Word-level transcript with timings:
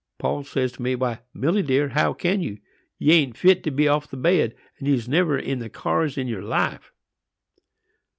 "Paul 0.17 0.43
says 0.43 0.71
to 0.71 0.81
me, 0.81 0.95
'Why, 0.95 1.19
Milly 1.31 1.61
dear, 1.61 1.89
how 1.89 2.13
can 2.13 2.41
you? 2.41 2.57
Ye 2.97 3.21
an't 3.21 3.37
fit 3.37 3.63
to 3.65 3.69
be 3.69 3.87
off 3.87 4.09
the 4.09 4.17
bed, 4.17 4.55
and 4.79 4.87
ye's 4.87 5.07
never 5.07 5.37
in 5.37 5.59
the 5.59 5.69
cars 5.69 6.17
in 6.17 6.27
your 6.27 6.41
life. 6.41 6.91